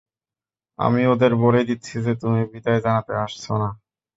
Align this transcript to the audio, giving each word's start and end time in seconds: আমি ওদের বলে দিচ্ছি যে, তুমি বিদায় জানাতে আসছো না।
আমি 0.79 1.01
ওদের 1.07 1.31
বলে 1.35 1.61
দিচ্ছি 1.63 1.95
যে, 2.05 2.13
তুমি 2.15 2.41
বিদায় 2.53 2.81
জানাতে 2.85 3.13
আসছো 3.25 3.53
না। 3.57 3.69